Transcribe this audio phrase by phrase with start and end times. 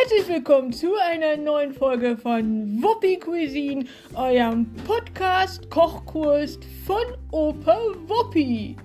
[0.00, 3.84] Herzlich willkommen zu einer neuen Folge von Wuppi Cuisine,
[4.14, 7.02] eurem Podcast Kochkurs von
[7.32, 7.76] Opa
[8.06, 8.76] Wuppi.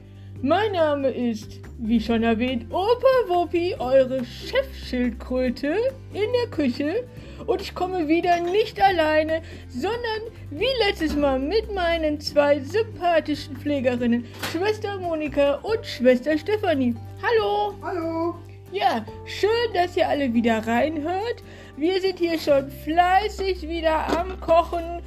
[0.41, 5.78] Mein Name ist, wie schon erwähnt, Opa Wuppi, eure Chefschildkröte
[6.12, 7.08] in der Küche.
[7.47, 14.26] Und ich komme wieder nicht alleine, sondern wie letztes Mal mit meinen zwei sympathischen Pflegerinnen,
[14.51, 16.94] Schwester Monika und Schwester Stefanie.
[17.22, 17.73] Hallo!
[17.82, 18.36] Hallo!
[18.76, 21.42] Ja, schön, dass ihr alle wieder reinhört.
[21.78, 25.02] Wir sind hier schon fleißig wieder am Kochen,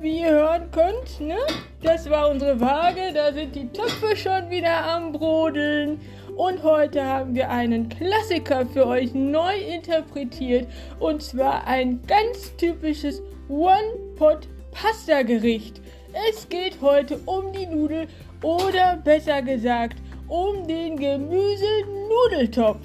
[0.00, 1.20] wie ihr hören könnt.
[1.20, 1.36] Ne?
[1.80, 6.00] Das war unsere Waage, da sind die Töpfe schon wieder am Brodeln.
[6.34, 10.66] Und heute haben wir einen Klassiker für euch neu interpretiert.
[10.98, 15.80] Und zwar ein ganz typisches One-Pot-Pasta-Gericht.
[16.28, 18.08] Es geht heute um die Nudel
[18.42, 22.80] oder besser gesagt um den Gemüse-Nudeltopf.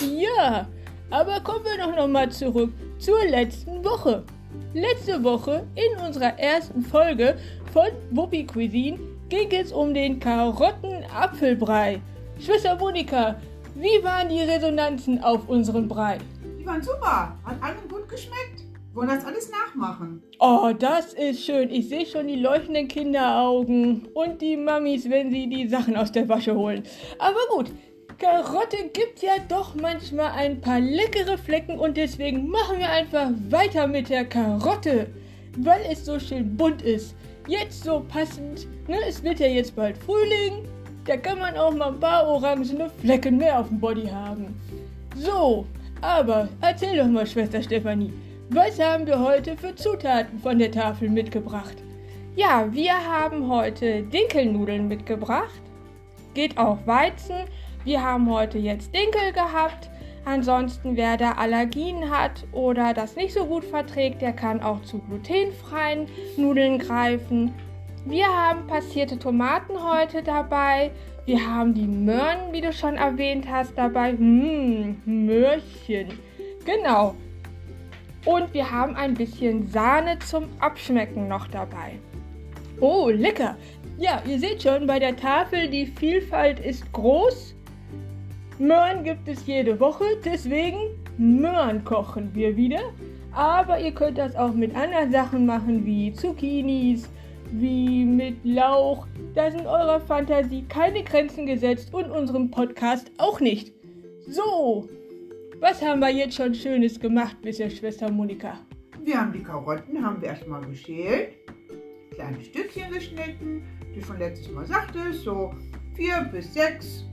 [0.00, 0.66] Ja,
[1.10, 4.24] aber kommen wir doch nochmal zurück zur letzten Woche.
[4.74, 7.36] Letzte Woche in unserer ersten Folge
[7.72, 12.00] von Wuppi Cuisine ging es um den Karotten-Apfelbrei.
[12.38, 13.36] Schwester Monika,
[13.74, 16.18] wie waren die Resonanzen auf unseren Brei?
[16.58, 18.67] Die waren super, hat allen gut geschmeckt.
[18.98, 20.24] Wollen das alles nachmachen?
[20.40, 21.70] Oh, das ist schön.
[21.70, 26.28] Ich sehe schon die leuchtenden Kinderaugen und die Mamis, wenn sie die Sachen aus der
[26.28, 26.82] Wasche holen.
[27.20, 27.70] Aber gut,
[28.18, 33.86] Karotte gibt ja doch manchmal ein paar leckere Flecken und deswegen machen wir einfach weiter
[33.86, 35.06] mit der Karotte,
[35.58, 37.14] weil es so schön bunt ist.
[37.46, 38.96] Jetzt so passend, ne?
[39.08, 40.64] Es wird ja jetzt bald Frühling.
[41.04, 44.60] Da kann man auch mal ein paar orangene Flecken mehr auf dem Body haben.
[45.14, 45.66] So,
[46.00, 48.12] aber erzähl doch mal, Schwester Stefanie.
[48.50, 51.76] Was haben wir heute für Zutaten von der Tafel mitgebracht?
[52.34, 55.60] Ja, wir haben heute Dinkelnudeln mitgebracht.
[56.32, 57.44] Geht auch Weizen.
[57.84, 59.90] Wir haben heute jetzt Dinkel gehabt.
[60.24, 64.98] Ansonsten, wer da Allergien hat oder das nicht so gut verträgt, der kann auch zu
[64.98, 66.06] glutenfreien
[66.38, 67.52] Nudeln greifen.
[68.06, 70.90] Wir haben passierte Tomaten heute dabei.
[71.26, 74.14] Wir haben die Möhren, wie du schon erwähnt hast, dabei.
[74.14, 76.18] Mmh, Möhrchen.
[76.64, 77.14] Genau.
[78.28, 81.98] Und wir haben ein bisschen Sahne zum Abschmecken noch dabei.
[82.78, 83.56] Oh, lecker!
[83.96, 87.54] Ja, ihr seht schon, bei der Tafel, die Vielfalt ist groß.
[88.58, 90.76] Möhren gibt es jede Woche, deswegen
[91.16, 92.92] Möhren kochen wir wieder.
[93.32, 97.08] Aber ihr könnt das auch mit anderen Sachen machen, wie Zucchinis,
[97.50, 99.06] wie mit Lauch.
[99.34, 103.72] Da sind eurer Fantasie keine Grenzen gesetzt und unserem Podcast auch nicht.
[104.28, 104.86] So,
[105.60, 108.58] was haben wir jetzt schon Schönes gemacht bisher, Schwester Monika?
[109.02, 111.34] Wir haben die Karotten, haben wir erstmal geschält,
[112.14, 113.62] kleine Stückchen geschnitten,
[113.94, 115.54] die schon letztes Mal sagte, so
[115.94, 117.04] vier bis sechs.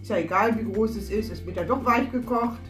[0.00, 2.60] Ist ja egal, wie groß es ist, es wird ja doch weich gekocht.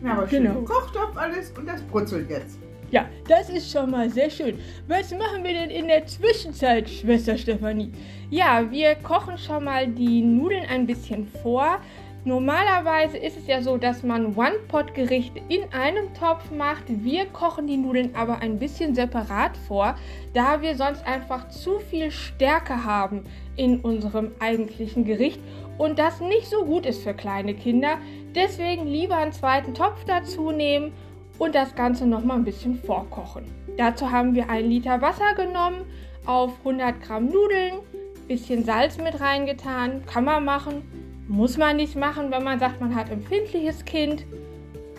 [0.00, 0.54] Wir haben genau.
[0.54, 2.58] schön Kochtopf alles und das brutzelt jetzt.
[2.90, 4.58] Ja, das ist schon mal sehr schön.
[4.86, 7.90] Was machen wir denn in der Zwischenzeit, Schwester Stefanie?
[8.30, 11.80] Ja, wir kochen schon mal die Nudeln ein bisschen vor.
[12.26, 16.84] Normalerweise ist es ja so, dass man One-Pot-Gerichte in einem Topf macht.
[16.86, 19.94] Wir kochen die Nudeln aber ein bisschen separat vor,
[20.32, 23.24] da wir sonst einfach zu viel Stärke haben
[23.56, 25.38] in unserem eigentlichen Gericht
[25.76, 27.98] und das nicht so gut ist für kleine Kinder.
[28.34, 30.94] Deswegen lieber einen zweiten Topf dazu nehmen
[31.38, 33.44] und das Ganze nochmal ein bisschen vorkochen.
[33.76, 35.82] Dazu haben wir ein Liter Wasser genommen,
[36.24, 37.80] auf 100 Gramm Nudeln,
[38.28, 42.94] bisschen Salz mit reingetan, kann man machen muss man nicht machen, wenn man sagt, man
[42.94, 44.24] hat empfindliches Kind.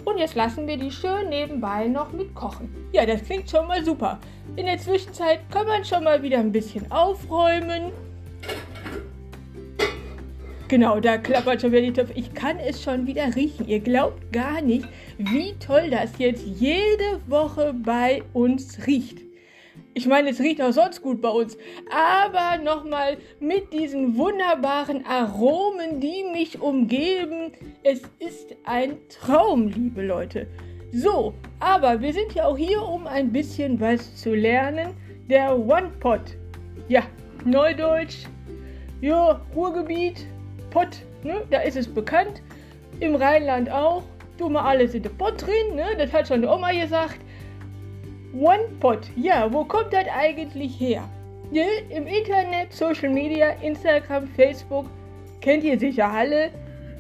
[0.04, 2.74] Und jetzt lassen wir die schön nebenbei noch mit kochen.
[2.92, 4.20] Ja, das klingt schon mal super.
[4.56, 7.92] In der Zwischenzeit kann man schon mal wieder ein bisschen aufräumen.
[10.68, 12.14] Genau, da klappert schon wieder die Töpfe.
[12.14, 13.68] Ich kann es schon wieder riechen.
[13.68, 14.88] Ihr glaubt gar nicht,
[15.18, 19.25] wie toll das jetzt jede Woche bei uns riecht.
[19.98, 21.58] Ich meine, es riecht auch sonst gut bei uns.
[21.90, 27.54] Aber nochmal mit diesen wunderbaren Aromen, die mich umgeben.
[27.82, 30.48] Es ist ein Traum, liebe Leute.
[30.92, 34.90] So, aber wir sind ja auch hier, um ein bisschen was zu lernen.
[35.30, 36.36] Der One Pot.
[36.90, 37.04] Ja,
[37.46, 38.26] Neudeutsch.
[39.00, 40.26] Ja, Ruhrgebiet.
[40.72, 40.90] Pot,
[41.24, 41.42] ne?
[41.50, 42.42] Da ist es bekannt.
[43.00, 44.04] Im Rheinland auch.
[44.38, 45.86] Du mal alles in der Pot drin, ne?
[45.98, 47.20] Das hat schon die Oma gesagt.
[48.40, 51.08] OnePod, ja, wo kommt das eigentlich her?
[51.52, 54.88] Ja, Im Internet, Social Media, Instagram, Facebook,
[55.42, 56.50] kennt ihr sicher alle.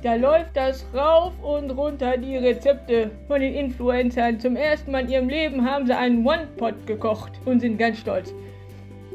[0.03, 4.39] Da läuft das rauf und runter die Rezepte von den Influencern.
[4.39, 8.33] Zum ersten Mal in ihrem Leben haben sie einen One-Pot gekocht und sind ganz stolz.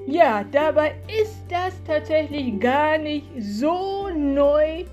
[0.07, 4.85] Ja, dabei ist das tatsächlich gar nicht so neu,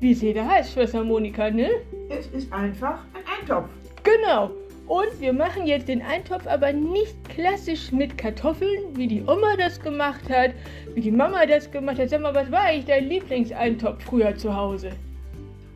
[0.00, 1.68] wie es jeder heißt, Schwester Monika, ne?
[2.08, 3.68] Es ist einfach ein Eintopf.
[4.02, 4.50] Genau.
[4.90, 9.80] Und wir machen jetzt den Eintopf aber nicht klassisch mit Kartoffeln, wie die Oma das
[9.80, 10.50] gemacht hat,
[10.94, 12.10] wie die Mama das gemacht hat.
[12.10, 14.90] Sag mal, was war eigentlich dein Lieblingseintopf früher zu Hause?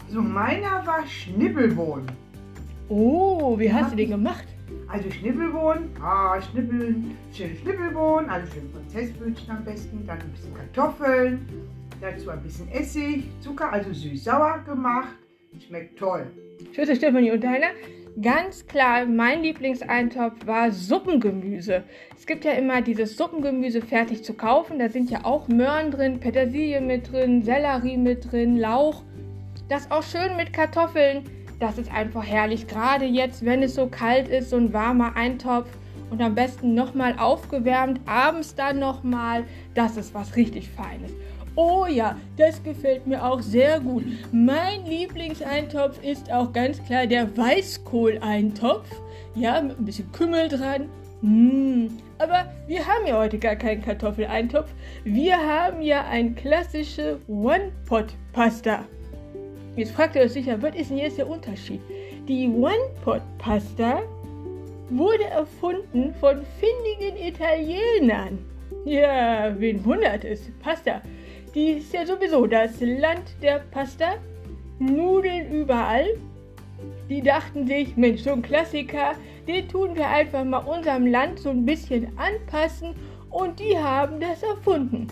[0.09, 2.09] So meiner war Schnibbelbohnen.
[2.89, 4.49] Oh, wie hast du den gemacht?
[4.89, 11.49] Also Schnibbelbohnen, ah, Schnibbeln, schöne Schnibbelbohnen, also schön Prozessbrötchen am besten, dann ein bisschen Kartoffeln,
[12.01, 15.15] dazu ein bisschen Essig, Zucker, also süß-sauer gemacht.
[15.65, 16.27] Schmeckt toll.
[16.75, 17.69] Schwester Stefanie und deiner?
[18.23, 21.83] Ganz klar, mein Lieblingseintopf war Suppengemüse.
[22.17, 24.79] Es gibt ja immer dieses Suppengemüse fertig zu kaufen.
[24.79, 29.03] Da sind ja auch Möhren drin, Petersilie mit drin, Sellerie mit drin, Lauch.
[29.69, 31.25] Das auch schön mit Kartoffeln.
[31.59, 32.69] Das ist einfach herrlich.
[32.69, 35.69] Gerade jetzt, wenn es so kalt ist, so ein warmer Eintopf
[36.11, 39.43] und am besten nochmal aufgewärmt, abends dann nochmal.
[39.75, 41.11] Das ist was richtig Feines.
[41.57, 44.05] Oh ja, das gefällt mir auch sehr gut.
[44.33, 48.89] Mein Lieblingseintopf ist auch ganz klar der Weißkohleintopf.
[49.37, 50.89] Ja, mit ein bisschen Kümmel dran.
[51.23, 51.91] Mmh.
[52.19, 54.71] Aber wir haben ja heute gar keinen Kartoffeleintopf.
[55.05, 58.85] Wir haben ja ein klassische One-Pot-Pasta.
[59.77, 61.81] Jetzt fragt ihr euch sicher, was ist denn jetzt der Unterschied?
[62.29, 64.03] Die One-Pot-Pasta
[64.91, 68.39] wurde erfunden von findigen Italienern.
[68.85, 70.51] Ja, wen wundert es?
[70.61, 71.01] Pasta.
[71.55, 74.17] Die ist ja sowieso das Land der Pasta.
[74.81, 76.07] Nudeln überall.
[77.09, 79.13] Die dachten sich, Mensch, so ein Klassiker,
[79.47, 82.97] den tun wir einfach mal unserem Land so ein bisschen anpassen
[83.31, 85.07] und die haben das erfunden.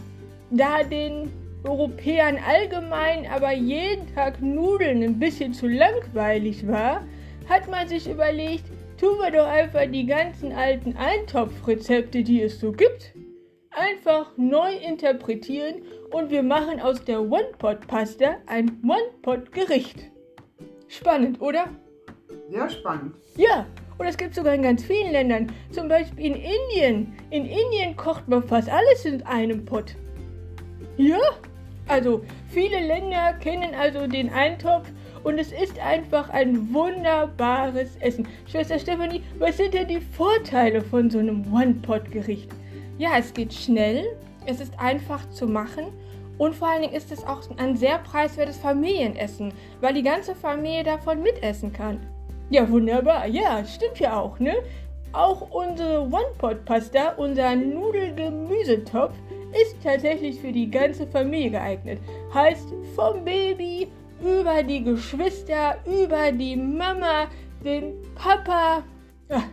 [0.50, 1.30] Da den
[1.62, 7.06] Europäern allgemein aber jeden Tag Nudeln ein bisschen zu langweilig war,
[7.48, 8.64] hat man sich überlegt,
[8.98, 13.12] tun wir doch einfach die ganzen alten Eintopfrezepte, die es so gibt,
[13.76, 20.10] einfach neu interpretieren und wir machen aus der One-Pot-Pasta ein One-Pot-Gericht.
[20.88, 21.66] Spannend, oder?
[22.50, 23.14] Sehr spannend.
[23.36, 23.66] Ja,
[23.98, 25.52] und das gibt es sogar in ganz vielen Ländern.
[25.70, 27.14] Zum Beispiel in Indien.
[27.30, 29.94] In Indien kocht man fast alles in einem Pott.
[30.96, 31.20] Ja,
[31.88, 34.90] also viele Länder kennen also den Eintopf
[35.24, 38.28] und es ist einfach ein wunderbares Essen.
[38.46, 42.50] Schwester Stephanie, was sind denn die Vorteile von so einem One-Pot-Gericht?
[43.02, 44.16] Ja, es geht schnell,
[44.46, 45.86] es ist einfach zu machen
[46.38, 50.84] und vor allen Dingen ist es auch ein sehr preiswertes Familienessen, weil die ganze Familie
[50.84, 51.98] davon mitessen kann.
[52.50, 53.26] Ja, wunderbar.
[53.26, 54.54] Ja, stimmt ja auch, ne?
[55.12, 59.14] Auch unsere One-Pot-Pasta, unser Nudelgemüsetopf,
[59.60, 61.98] ist tatsächlich für die ganze Familie geeignet.
[62.32, 63.88] Heißt vom Baby
[64.20, 67.26] über die Geschwister, über die Mama,
[67.64, 68.84] den Papa,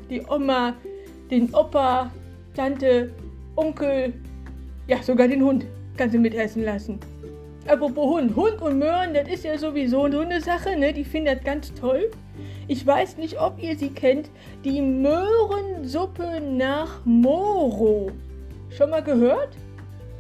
[0.08, 0.76] die Oma,
[1.32, 2.12] den Opa,
[2.56, 3.12] Tante,
[3.60, 4.14] Onkel,
[4.88, 5.66] ja sogar den Hund
[5.98, 6.98] kannst du mitessen lassen.
[7.68, 10.94] Apropos Hund, Hund und Möhren, das ist ja sowieso so eine Sache, ne?
[10.94, 12.10] Die finden das ganz toll.
[12.70, 14.30] Ich weiß nicht, ob ihr sie kennt.
[14.64, 18.12] Die Möhrensuppe nach Moro.
[18.70, 19.58] Schon mal gehört?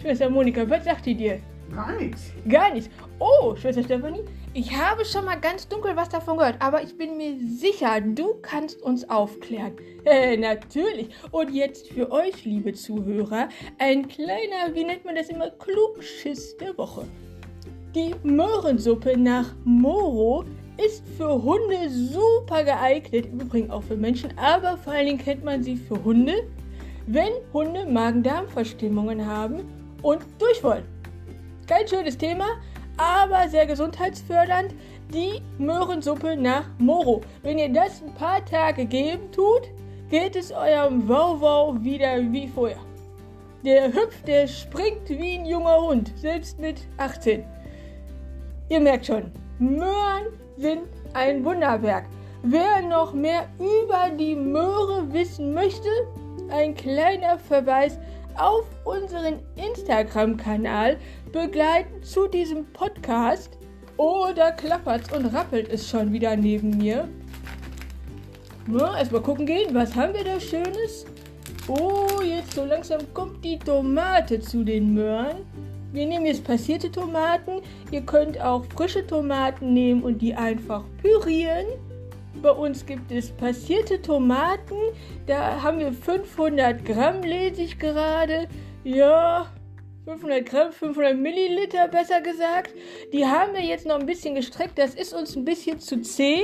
[0.01, 1.39] Schwester Monika, was sagt die dir?
[1.74, 2.33] Gar nichts.
[2.47, 2.89] Gar nichts.
[3.19, 4.25] Oh, Schwester Stefanie,
[4.60, 8.34] ich habe schon mal ganz dunkel was davon gehört, aber ich bin mir sicher, du
[8.42, 9.72] kannst uns aufklären.
[10.04, 11.08] Äh, natürlich.
[11.32, 13.48] Und jetzt für euch, liebe Zuhörer,
[13.78, 17.06] ein kleiner, wie nennt man das immer, Klugschiss der Woche.
[17.96, 20.44] Die Möhrensuppe nach Moro
[20.78, 25.46] ist für Hunde super geeignet, im Übrigen auch für Menschen, aber vor allen Dingen kennt
[25.46, 26.34] man sie für Hunde,
[27.08, 29.62] wenn Hunde Magen-Darm-Verstimmungen haben
[30.01, 30.84] und Durchfall.
[31.66, 32.46] Kein schönes Thema,
[33.00, 34.75] aber sehr gesundheitsfördernd.
[35.13, 37.22] Die Möhrensuppe nach Moro.
[37.41, 39.72] Wenn ihr das ein paar Tage geben tut,
[40.10, 42.77] geht es eurem Wow-Wow wieder wie vorher.
[43.65, 47.44] Der hüpft, der springt wie ein junger Hund, selbst mit 18.
[48.70, 50.27] Ihr merkt schon, Möhren
[50.58, 52.06] sind ein Wunderwerk.
[52.44, 55.89] Wer noch mehr über die Möhre wissen möchte,
[56.51, 58.00] ein kleiner Verweis
[58.38, 60.98] auf unseren Instagram-Kanal
[61.31, 63.57] begleitend zu diesem Podcast.
[63.98, 67.07] Oh, da klappert und rappelt es schon wieder neben mir.
[68.67, 71.05] Na, erstmal gucken gehen, was haben wir da Schönes?
[71.67, 75.38] Oh, jetzt so langsam kommt die Tomate zu den Möhren.
[75.91, 77.62] Wir nehmen jetzt passierte Tomaten.
[77.91, 81.65] Ihr könnt auch frische Tomaten nehmen und die einfach pürieren.
[82.41, 84.75] Bei uns gibt es passierte Tomaten.
[85.25, 88.48] Da haben wir 500 Gramm, lese ich gerade.
[88.83, 89.48] Ja,
[90.10, 92.74] 500 Gramm, 500 Milliliter besser gesagt.
[93.13, 94.80] Die haben wir jetzt noch ein bisschen gestreckt.
[94.80, 96.42] Das ist uns ein bisschen zu zäh,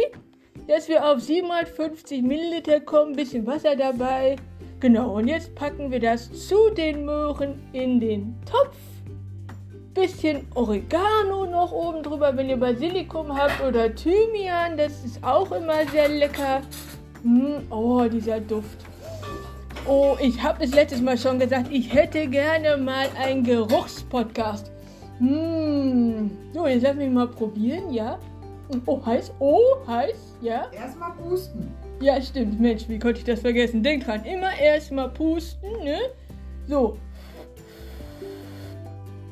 [0.68, 3.14] dass wir auf 750 Milliliter kommen.
[3.14, 4.36] Ein bisschen Wasser dabei.
[4.80, 8.78] Genau, und jetzt packen wir das zu den Möhren in den Topf.
[9.96, 15.88] bisschen Oregano noch oben drüber, wenn ihr Basilikum habt oder Thymian, das ist auch immer
[15.92, 16.62] sehr lecker.
[17.24, 18.86] Mm, oh, dieser Duft.
[19.88, 24.72] Oh, ich habe es letztes Mal schon gesagt, ich hätte gerne mal einen Geruchspodcast.
[25.20, 26.32] Mmh.
[26.54, 28.18] So, jetzt lass mich mal probieren, ja.
[28.88, 29.32] Oh, heiß.
[29.38, 30.72] Oh, heiß, ja.
[30.72, 31.72] Erstmal pusten.
[32.02, 32.60] Ja, stimmt.
[32.60, 33.84] Mensch, wie konnte ich das vergessen?
[33.84, 36.00] Denk dran, immer erstmal pusten, ne?
[36.68, 36.98] So.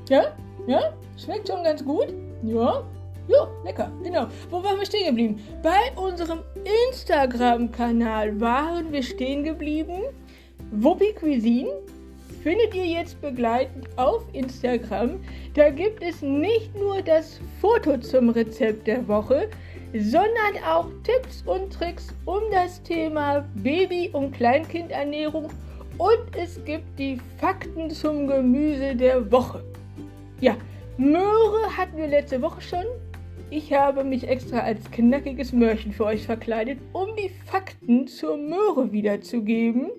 [0.07, 0.35] Ja?
[0.67, 0.93] Ja?
[1.17, 2.13] Schmeckt schon ganz gut?
[2.43, 2.83] Ja?
[3.27, 4.27] Ja, lecker, genau.
[4.51, 5.39] Wo waren wir stehen geblieben?
[5.63, 6.41] Bei unserem
[6.89, 10.03] Instagram-Kanal waren wir stehen geblieben.
[10.77, 11.69] Wuppi Cuisine
[12.41, 15.19] findet ihr jetzt begleitend auf Instagram.
[15.53, 19.49] Da gibt es nicht nur das Foto zum Rezept der Woche,
[19.93, 25.49] sondern auch Tipps und Tricks um das Thema Baby- und Kleinkindernährung
[25.99, 29.63] und es gibt die Fakten zum Gemüse der Woche.
[30.41, 30.57] Ja,
[30.97, 32.85] Möhre hatten wir letzte Woche schon.
[33.51, 38.91] Ich habe mich extra als knackiges Möhrchen für euch verkleidet, um die Fakten zur Möhre
[38.91, 39.91] wiederzugeben.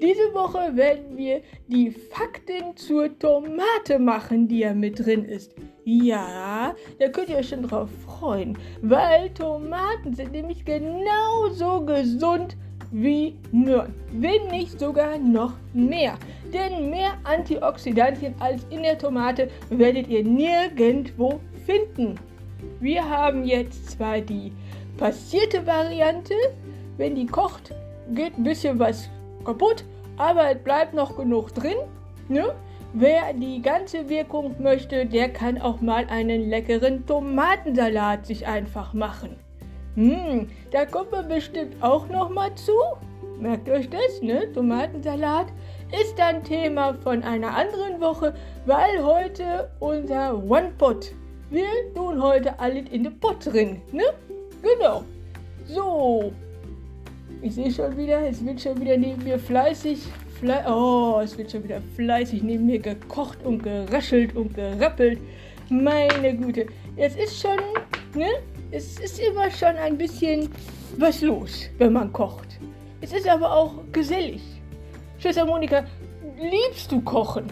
[0.00, 5.54] Diese Woche werden wir die Fakten zur Tomate machen, die ja mit drin ist.
[5.84, 12.56] Ja, da könnt ihr euch schon drauf freuen, weil Tomaten sind nämlich genauso gesund
[12.92, 13.92] wie Möhren.
[14.12, 16.14] Wenn nicht sogar noch mehr.
[16.52, 22.14] Denn mehr Antioxidantien als in der Tomate werdet ihr nirgendwo finden.
[22.80, 24.52] Wir haben jetzt zwar die
[24.96, 26.34] passierte Variante,
[26.96, 27.74] wenn die kocht,
[28.14, 29.08] geht ein bisschen was
[29.48, 29.84] kaputt,
[30.18, 31.78] aber es bleibt noch genug drin.
[32.28, 32.54] Ne?
[32.92, 39.36] Wer die ganze Wirkung möchte, der kann auch mal einen leckeren Tomatensalat sich einfach machen.
[39.94, 42.72] Hm, da kommt man bestimmt auch noch mal zu.
[43.40, 44.52] Merkt euch das, ne?
[44.52, 45.46] Tomatensalat
[46.00, 48.34] ist ein Thema von einer anderen Woche,
[48.66, 51.12] weil heute unser One Pot.
[51.50, 54.04] Wir tun heute alles in den Pot drin, ne?
[54.62, 55.04] Genau.
[55.66, 56.32] So,
[57.42, 60.00] ich sehe schon wieder, es wird schon wieder neben mir fleißig.
[60.38, 65.18] Fle oh, es wird schon wieder fleißig neben mir gekocht und geraschelt und gerappelt.
[65.68, 66.66] Meine Güte.
[66.96, 67.58] Es ist schon,
[68.14, 68.28] ne?
[68.70, 70.48] Es ist immer schon ein bisschen
[70.96, 72.58] was los, wenn man kocht.
[73.00, 74.42] Es ist aber auch gesellig.
[75.18, 75.84] Schwester Monika,
[76.40, 77.46] liebst du kochen?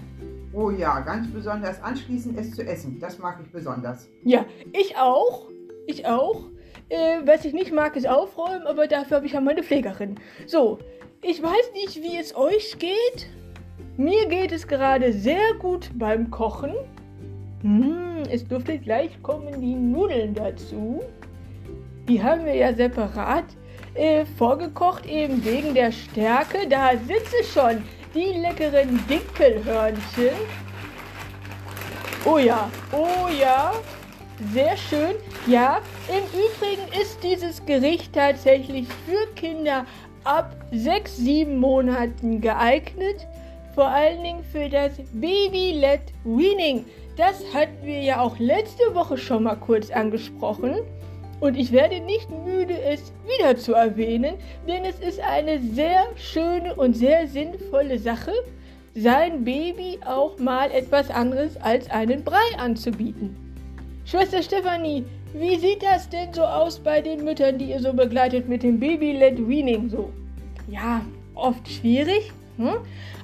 [0.52, 2.98] Oh ja, ganz besonders anschließend es zu essen.
[2.98, 4.08] Das mag ich besonders.
[4.24, 5.48] Ja, ich auch.
[5.86, 6.44] Ich auch.
[6.88, 10.16] Äh, was ich nicht mag, ist aufräumen, aber dafür habe ich ja meine Pflegerin.
[10.46, 10.78] So,
[11.22, 13.28] ich weiß nicht, wie es euch geht.
[13.96, 16.74] Mir geht es gerade sehr gut beim Kochen.
[17.62, 21.00] Hm, es dürfte gleich kommen die Nudeln dazu.
[22.08, 23.44] Die haben wir ja separat
[23.94, 26.68] äh, vorgekocht, eben wegen der Stärke.
[26.68, 27.82] Da sitzen schon
[28.14, 30.36] die leckeren Dinkelhörnchen.
[32.24, 33.72] Oh ja, oh ja.
[34.52, 35.14] Sehr schön.
[35.46, 39.86] Ja, im Übrigen ist dieses Gericht tatsächlich für Kinder
[40.24, 43.26] ab 6, 7 Monaten geeignet.
[43.74, 46.84] Vor allen Dingen für das Baby-led Weaning.
[47.16, 50.74] Das hatten wir ja auch letzte Woche schon mal kurz angesprochen.
[51.40, 54.34] Und ich werde nicht müde, es wieder zu erwähnen,
[54.68, 58.32] denn es ist eine sehr schöne und sehr sinnvolle Sache,
[58.94, 63.45] sein Baby auch mal etwas anderes als einen Brei anzubieten.
[64.06, 68.48] Schwester Stefanie, wie sieht das denn so aus bei den Müttern, die ihr so begleitet
[68.48, 70.12] mit dem Baby-led Weaning so?
[70.68, 71.00] Ja,
[71.34, 72.76] oft schwierig, hm?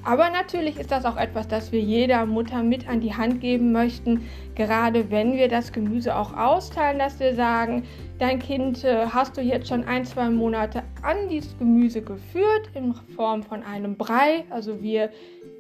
[0.03, 3.71] aber natürlich ist das auch etwas, das wir jeder Mutter mit an die Hand geben
[3.71, 7.85] möchten, gerade wenn wir das Gemüse auch austeilen, dass wir sagen,
[8.19, 12.93] dein Kind äh, hast du jetzt schon ein, zwei Monate an dieses Gemüse geführt in
[13.15, 15.11] Form von einem Brei, also wir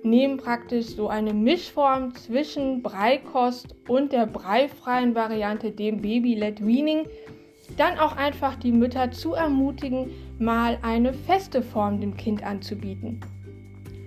[0.04, 7.06] nehmen praktisch so eine Mischform zwischen Breikost und der breifreien Variante, dem Baby-led Weaning.
[7.76, 13.20] Dann auch einfach die Mütter zu ermutigen, mal eine feste Form dem Kind anzubieten.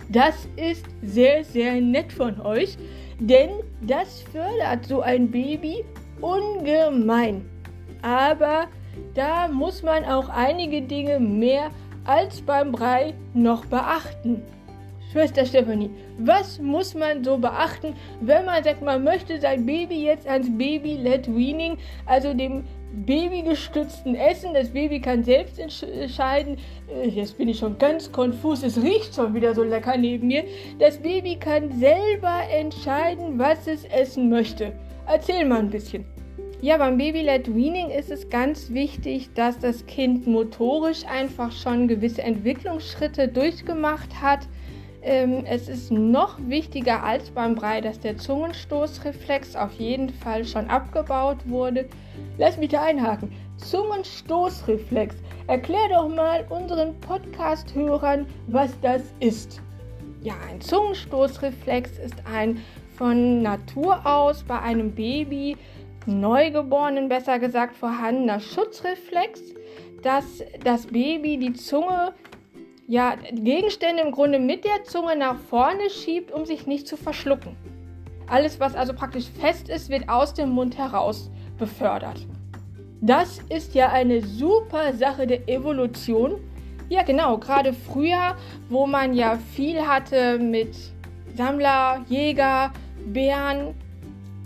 [0.09, 2.77] Das ist sehr, sehr nett von euch,
[3.19, 3.49] denn
[3.81, 5.83] das fördert so ein Baby
[6.21, 7.45] ungemein.
[8.01, 8.67] Aber
[9.15, 11.71] da muss man auch einige Dinge mehr
[12.05, 14.43] als beim Brei noch beachten.
[15.15, 20.27] Schwester Stefanie, was muss man so beachten, wenn man sagt, man möchte sein Baby jetzt
[20.27, 22.65] ans Baby-led Weaning, also dem
[23.05, 24.53] babygestützten Essen.
[24.53, 26.57] Das Baby kann selbst entscheiden.
[26.93, 28.61] Äh, jetzt bin ich schon ganz konfus.
[28.61, 30.43] Es riecht schon wieder so lecker neben mir.
[30.79, 34.73] Das Baby kann selber entscheiden, was es essen möchte.
[35.07, 36.03] Erzähl mal ein bisschen.
[36.59, 42.21] Ja, beim Baby-led Weaning ist es ganz wichtig, dass das Kind motorisch einfach schon gewisse
[42.21, 44.39] Entwicklungsschritte durchgemacht hat
[45.05, 51.37] es ist noch wichtiger als beim Brei, dass der Zungenstoßreflex auf jeden Fall schon abgebaut
[51.45, 51.87] wurde.
[52.39, 53.31] Lass mich da einhaken.
[53.57, 55.15] Zungenstoßreflex.
[55.45, 59.61] Erklär doch mal unseren Podcast-Hörern, was das ist.
[60.23, 62.63] Ja, ein Zungenstoßreflex ist ein
[62.97, 65.55] von Natur aus bei einem Baby,
[66.07, 69.41] Neugeborenen besser gesagt, vorhandener Schutzreflex,
[70.01, 72.13] dass das Baby die Zunge,
[72.87, 77.55] ja, Gegenstände im Grunde mit der Zunge nach vorne schiebt, um sich nicht zu verschlucken.
[78.27, 82.25] Alles, was also praktisch fest ist, wird aus dem Mund heraus befördert.
[83.01, 86.39] Das ist ja eine super Sache der Evolution.
[86.89, 88.35] Ja, genau, gerade früher,
[88.69, 90.75] wo man ja viel hatte mit
[91.35, 92.71] Sammler, Jäger,
[93.07, 93.73] Bären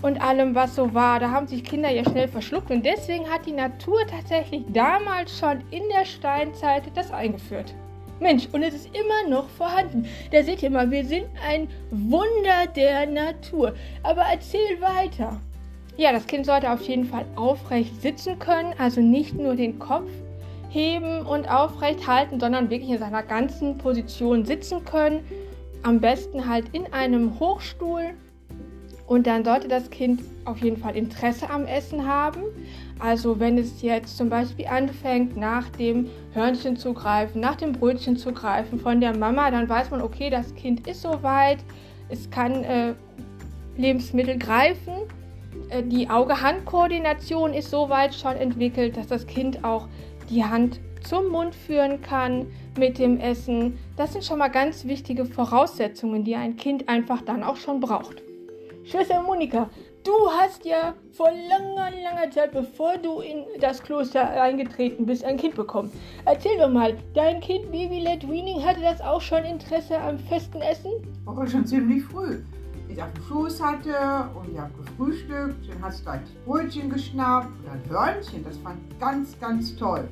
[0.02, 3.46] und allem, was so war, da haben sich Kinder ja schnell verschluckt und deswegen hat
[3.46, 7.74] die Natur tatsächlich damals schon in der Steinzeit das eingeführt.
[8.20, 10.06] Mensch, und es ist immer noch vorhanden.
[10.32, 13.74] Da seht ihr mal, wir sind ein Wunder der Natur.
[14.04, 15.40] Aber erzähl weiter.
[15.98, 20.10] Ja, das Kind sollte auf jeden Fall aufrecht sitzen können, also nicht nur den Kopf
[20.70, 25.22] heben und aufrecht halten, sondern wirklich in seiner ganzen Position sitzen können.
[25.84, 28.12] Am besten halt in einem Hochstuhl.
[29.08, 32.44] Und dann sollte das Kind auf jeden Fall Interesse am Essen haben.
[33.00, 38.18] Also wenn es jetzt zum Beispiel anfängt, nach dem Hörnchen zu greifen, nach dem Brötchen
[38.18, 41.60] zu greifen von der Mama, dann weiß man, okay, das Kind ist soweit,
[42.10, 42.94] es kann äh,
[43.78, 44.94] Lebensmittel greifen
[45.70, 49.88] äh, die Auge-Hand-Koordination ist so weit schon entwickelt, dass das Kind auch
[50.30, 53.78] die Hand zum Mund führen kann mit dem Essen.
[53.96, 58.22] Das sind schon mal ganz wichtige Voraussetzungen, die ein Kind einfach dann auch schon braucht.
[58.84, 59.70] Schwester Monika,
[60.04, 65.38] du hast ja vor langer, langer Zeit, bevor du in das Kloster eingetreten bist, ein
[65.38, 65.92] Kind bekommen.
[66.26, 70.62] Erzähl doch mal, dein Kind Baby Led Weaning hatte das auch schon Interesse am festen
[70.62, 70.92] Essen?
[71.26, 72.40] Aber schon ziemlich früh
[72.90, 75.70] ich auf dem Schoß hatte und wir haben gefrühstückt.
[75.70, 78.44] Dann hast du das Brötchen geschnappt oder ein Hörnchen.
[78.44, 80.08] Das fand ich ganz, ganz toll.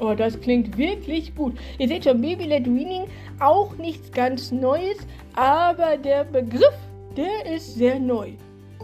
[0.00, 1.56] Oh, das klingt wirklich gut.
[1.78, 3.04] Ihr seht schon, Baby-led Weaning,
[3.38, 4.98] auch nichts ganz Neues,
[5.36, 6.74] aber der Begriff,
[7.16, 8.32] der ist sehr neu.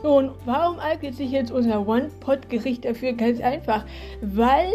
[0.02, 3.12] Nun, warum eignet sich jetzt unser One-Pot-Gericht dafür?
[3.12, 3.84] Ganz einfach,
[4.22, 4.70] weil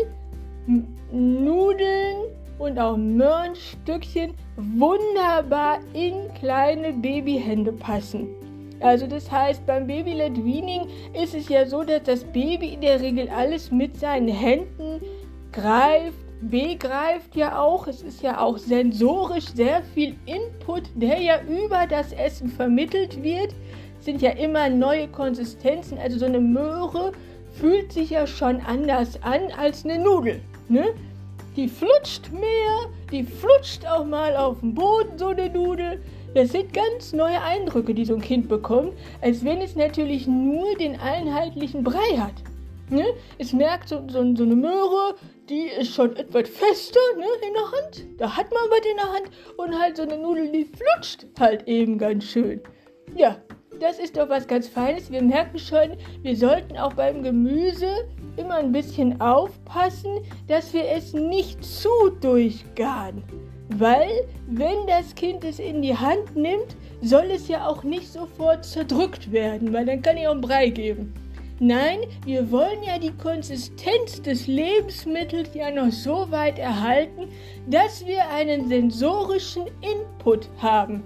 [1.11, 2.17] Nudeln
[2.59, 8.27] und auch Möhrenstückchen wunderbar in kleine Babyhände passen.
[8.81, 13.01] Also das heißt, beim Baby-led Weaning ist es ja so, dass das Baby in der
[13.01, 15.01] Regel alles mit seinen Händen
[15.51, 17.87] greift, begreift ja auch.
[17.87, 23.55] Es ist ja auch sensorisch sehr viel Input, der ja über das Essen vermittelt wird.
[24.05, 25.97] Sind ja immer neue Konsistenzen.
[25.97, 27.11] Also so eine Möhre
[27.59, 30.41] fühlt sich ja schon anders an als eine Nudel.
[30.69, 30.93] Ne?
[31.55, 36.03] Die flutscht mehr, die flutscht auch mal auf dem Boden, so eine Nudel.
[36.35, 40.75] Das sind ganz neue Eindrücke, die so ein Kind bekommt, als wenn es natürlich nur
[40.75, 42.35] den einheitlichen Brei hat.
[42.91, 43.05] Ne?
[43.39, 45.15] Es merkt so, so, so, eine Möhre,
[45.49, 48.19] die ist schon etwas fester ne, in der Hand.
[48.19, 49.31] Da hat man was in der Hand.
[49.57, 52.61] Und halt so eine Nudel, die flutscht halt eben ganz schön.
[53.15, 53.37] Ja,
[53.79, 55.11] das ist doch was ganz Feines.
[55.11, 58.07] Wir merken schon, wir sollten auch beim Gemüse
[58.37, 61.89] immer ein bisschen aufpassen, dass wir es nicht zu
[62.21, 63.23] durchgaren.
[63.69, 68.63] Weil, wenn das Kind es in die Hand nimmt, soll es ja auch nicht sofort
[68.63, 71.13] zerdrückt werden, weil dann kann ich auch einen Brei geben.
[71.59, 77.29] Nein, wir wollen ja die Konsistenz des Lebensmittels ja noch so weit erhalten,
[77.67, 81.01] dass wir einen sensorischen Input haben.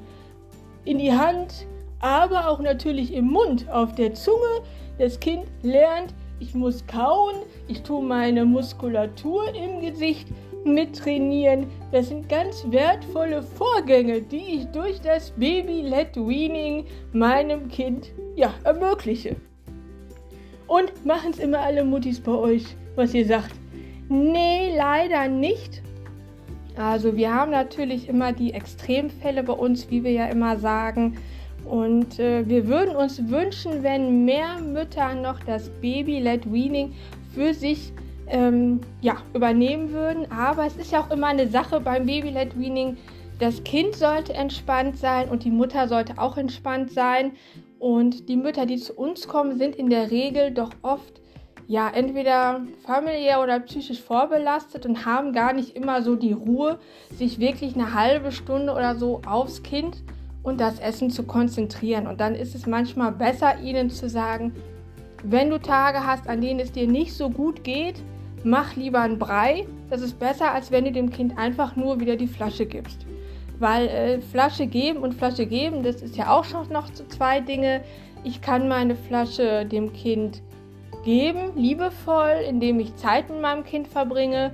[0.86, 1.68] In die Hand,
[2.00, 4.62] aber auch natürlich im Mund, auf der Zunge.
[4.98, 7.36] Das Kind lernt, ich muss kauen,
[7.68, 10.28] ich tue meine Muskulatur im Gesicht
[10.64, 11.68] mit trainieren.
[11.92, 19.36] Das sind ganz wertvolle Vorgänge, die ich durch das Baby-led Weaning meinem Kind ja ermögliche.
[20.68, 22.64] Und machen es immer alle Muttis bei euch,
[22.96, 23.56] was ihr sagt.
[24.08, 25.82] Nee, leider nicht.
[26.78, 31.18] Also wir haben natürlich immer die Extremfälle bei uns, wie wir ja immer sagen.
[31.70, 36.94] Und äh, wir würden uns wünschen, wenn mehr Mütter noch das Baby-led Weaning
[37.36, 37.94] für sich
[38.28, 40.32] ähm, ja, übernehmen würden.
[40.32, 42.98] Aber es ist ja auch immer eine Sache beim Baby-led Weaning.
[43.38, 47.34] Das Kind sollte entspannt sein und die Mutter sollte auch entspannt sein.
[47.78, 51.22] Und die Mütter, die zu uns kommen, sind in der Regel doch oft
[51.68, 56.80] ja entweder familiär oder psychisch vorbelastet und haben gar nicht immer so die Ruhe,
[57.14, 62.08] sich wirklich eine halbe Stunde oder so aufs Kind zu und das Essen zu konzentrieren.
[62.08, 64.54] Und dann ist es manchmal besser, ihnen zu sagen,
[65.24, 68.02] wenn du Tage hast, an denen es dir nicht so gut geht,
[68.44, 69.68] mach lieber einen Brei.
[69.90, 73.06] Das ist besser, als wenn du dem Kind einfach nur wieder die Flasche gibst.
[73.60, 77.42] Weil äh, Flasche geben und Flasche geben, das ist ja auch schon noch so zwei
[77.42, 77.82] Dinge.
[78.24, 80.42] Ich kann meine Flasche dem Kind
[81.04, 84.52] geben, liebevoll, indem ich Zeit mit meinem Kind verbringe.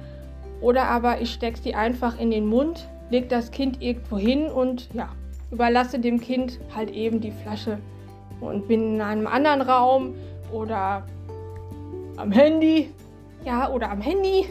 [0.61, 4.89] Oder aber ich stecke sie einfach in den Mund, lege das Kind irgendwo hin und
[4.93, 5.09] ja,
[5.55, 7.77] überlasse dem Kind halt eben die Flasche
[8.41, 10.15] und bin in einem anderen Raum
[10.51, 11.05] oder
[12.17, 12.91] am Handy.
[13.45, 14.45] Ja, oder am Handy.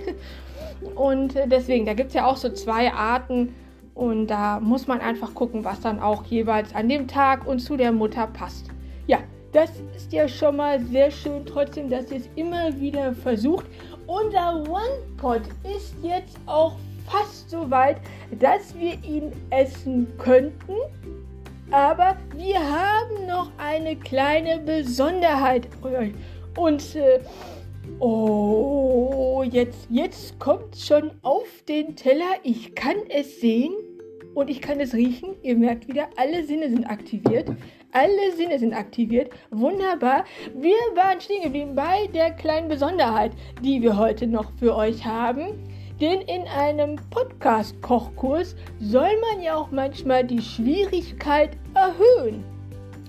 [0.95, 3.55] Und deswegen, da gibt es ja auch so zwei Arten.
[3.95, 7.77] Und da muss man einfach gucken, was dann auch jeweils an dem Tag und zu
[7.77, 8.69] der Mutter passt.
[9.07, 9.19] Ja,
[9.53, 13.67] das ist ja schon mal sehr schön, trotzdem, dass ihr es immer wieder versucht.
[14.07, 15.43] Unser One-Pot
[15.77, 17.99] ist jetzt auch fast so weit,
[18.39, 20.75] dass wir ihn essen könnten.
[21.71, 25.69] Aber wir haben noch eine kleine Besonderheit.
[26.57, 27.21] Und äh,
[27.99, 32.37] oh, jetzt, jetzt kommt schon auf den Teller.
[32.43, 33.73] Ich kann es sehen
[34.35, 35.37] und ich kann es riechen.
[35.43, 37.49] Ihr merkt wieder, alle Sinne sind aktiviert.
[37.93, 39.31] Alle Sinne sind aktiviert.
[39.51, 40.25] Wunderbar.
[40.55, 45.74] Wir waren stehen geblieben bei der kleinen Besonderheit, die wir heute noch für euch haben.
[46.01, 52.43] Denn in einem Podcast-Kochkurs soll man ja auch manchmal die Schwierigkeit erhöhen.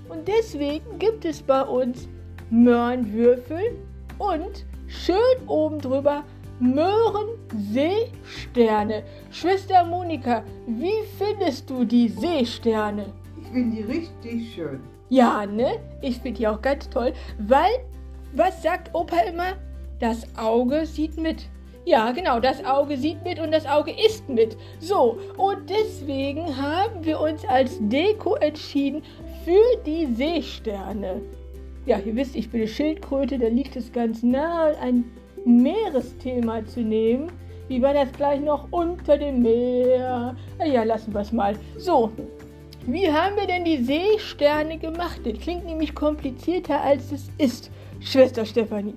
[0.08, 2.08] Und deswegen gibt es bei uns
[2.52, 3.76] Möhrenwürfel
[4.20, 5.18] und schön
[5.48, 6.24] oben drüber
[6.60, 9.04] Möhrenseesterne.
[9.32, 13.08] Schwester Monika, wie findest du die Seesterne?
[13.42, 14.80] Ich finde die richtig schön.
[15.10, 15.80] Ja, ne?
[16.02, 17.72] Ich finde die auch ganz toll, weil,
[18.34, 19.54] was sagt Opa immer?
[20.00, 21.50] Das Auge sieht mit.
[21.86, 24.58] Ja, genau, das Auge sieht mit und das Auge isst mit.
[24.80, 29.04] So, und deswegen haben wir uns als Deko entschieden
[29.44, 31.22] für die Seesterne.
[31.86, 35.06] Ja, ihr wisst, ich bin eine Schildkröte, da liegt es ganz nahe, ein
[35.46, 37.32] Meeresthema zu nehmen.
[37.68, 40.36] Wie war das gleich noch unter dem Meer?
[40.66, 41.56] Ja, lassen wir es mal.
[41.78, 42.12] So,
[42.88, 45.22] wie haben wir denn die Seesterne gemacht?
[45.24, 47.70] Das klingt nämlich komplizierter, als es ist,
[48.00, 48.96] Schwester Stefanie.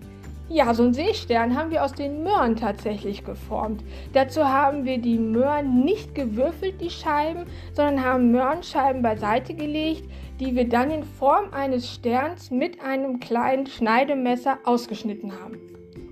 [0.50, 3.84] Ja, so einen Seestern haben wir aus den Möhren tatsächlich geformt.
[4.14, 10.08] Dazu haben wir die Möhren nicht gewürfelt, die Scheiben, sondern haben Möhrenscheiben beiseite gelegt,
[10.40, 15.58] die wir dann in Form eines Sterns mit einem kleinen Schneidemesser ausgeschnitten haben.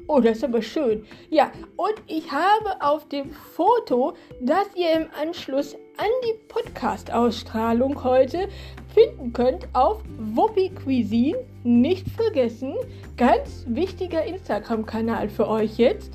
[0.06, 1.06] Oh, das ist aber schön.
[1.30, 8.48] Ja, und ich habe auf dem Foto, das ihr im Anschluss an die Podcast-Ausstrahlung heute
[8.94, 12.74] finden könnt, auf Wuppi Cuisine, nicht vergessen,
[13.16, 16.12] ganz wichtiger Instagram-Kanal für euch jetzt,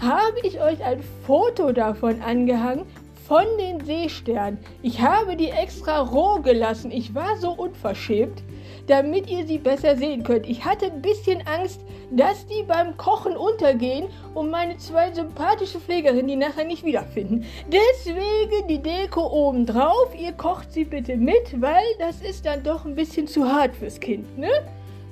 [0.00, 2.86] habe ich euch ein Foto davon angehangen,
[3.26, 4.58] von den Seesternen.
[4.80, 6.90] Ich habe die extra roh gelassen.
[6.90, 8.42] Ich war so unverschämt,
[8.88, 10.48] damit ihr sie besser sehen könnt.
[10.48, 16.26] Ich hatte ein bisschen Angst, dass die beim Kochen untergehen und meine zwei sympathische Pflegerinnen
[16.26, 17.44] die nachher nicht wiederfinden.
[17.68, 20.14] Deswegen die Deko oben drauf.
[20.18, 24.00] Ihr kocht sie bitte mit, weil das ist dann doch ein bisschen zu hart fürs
[24.00, 24.50] Kind, ne?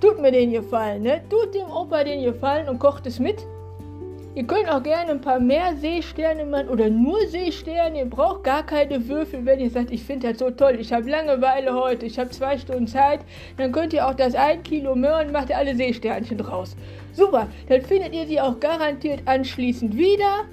[0.01, 1.23] Tut mir den Gefallen, ne?
[1.29, 3.47] Tut dem Opa den Gefallen und kocht es mit.
[4.37, 8.01] Ihr könnt auch gerne ein paar mehr Seesterne machen oder nur Seesterne.
[8.01, 10.77] Ihr braucht gar keine Würfel, wenn ihr sagt, ich finde das so toll.
[10.79, 13.21] Ich habe Langeweile heute, ich habe zwei Stunden Zeit.
[13.57, 16.77] Dann könnt ihr auch das 1 Kilo Möhren, macht ihr alle Seesternchen draus.
[17.15, 20.45] Super, dann findet ihr sie auch garantiert anschließend wieder.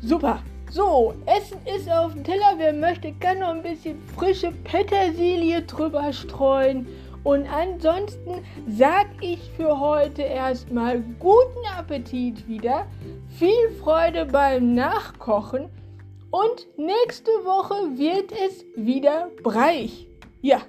[0.00, 0.40] Super.
[0.70, 2.54] So, Essen ist auf dem Teller.
[2.58, 6.86] Wer möchte, kann noch ein bisschen frische Petersilie drüber streuen.
[7.24, 12.86] Und ansonsten sage ich für heute erstmal guten Appetit wieder,
[13.38, 15.70] viel Freude beim Nachkochen
[16.30, 20.06] und nächste Woche wird es wieder breich.
[20.42, 20.60] Ja,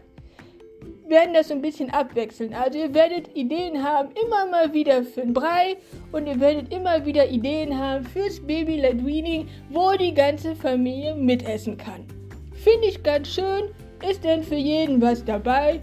[1.07, 2.53] werden das ein bisschen abwechseln.
[2.53, 5.75] Also ihr werdet Ideen haben, immer mal wieder für den Brei
[6.13, 11.77] und ihr werdet immer wieder Ideen haben fürs Baby Ledwini, wo die ganze Familie mitessen
[11.77, 12.05] kann.
[12.53, 13.71] Finde ich ganz schön.
[14.09, 15.81] Ist denn für jeden was dabei?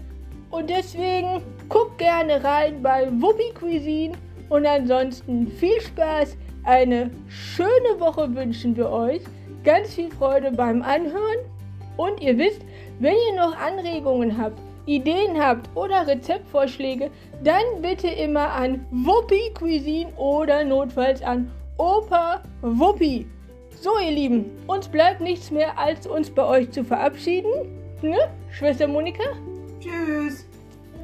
[0.53, 4.13] Und deswegen guckt gerne rein bei Wuppi Cuisine.
[4.49, 9.21] Und ansonsten viel Spaß, eine schöne Woche wünschen wir euch.
[9.63, 11.39] Ganz viel Freude beim Anhören.
[11.97, 12.61] Und ihr wisst,
[12.99, 17.09] wenn ihr noch Anregungen habt, Ideen habt oder Rezeptvorschläge,
[17.43, 23.25] dann bitte immer an Wuppi Cuisine oder notfalls an Opa Wuppi.
[23.81, 27.49] So, ihr Lieben, uns bleibt nichts mehr, als uns bei euch zu verabschieden.
[28.03, 29.23] Ne, Schwester Monika?
[29.83, 30.45] Tschüss.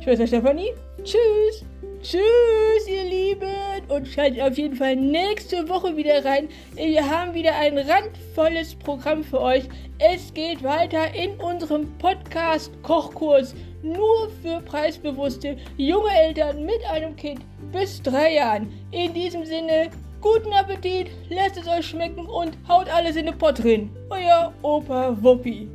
[0.02, 0.72] Schwester Stefanie.
[1.04, 1.66] Tschüss.
[2.02, 3.50] Tschüss, ihr Lieben.
[3.90, 6.48] Und schaltet auf jeden Fall nächste Woche wieder rein.
[6.76, 9.68] Wir haben wieder ein randvolles Programm für euch.
[9.98, 13.54] Es geht weiter in unserem Podcast-Kochkurs.
[13.84, 17.42] Nur für preisbewusste junge Eltern mit einem Kind
[17.74, 18.72] bis drei Jahren.
[18.92, 19.90] In diesem Sinne,
[20.22, 23.90] Guten Appetit, lasst es euch schmecken und haut alles in den Pott drin.
[24.10, 25.70] Euer Opa Wuppi.